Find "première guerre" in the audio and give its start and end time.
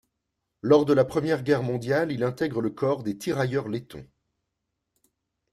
1.05-1.61